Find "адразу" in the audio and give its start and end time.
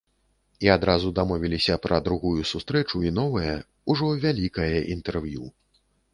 0.75-1.11